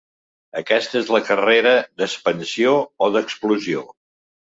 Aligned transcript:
Aquesta 0.59 0.95
és 0.99 1.09
la 1.15 1.19
carrera 1.27 1.73
d'expansió 2.03 2.73
o 3.07 3.11
d'explosió. 3.17 3.85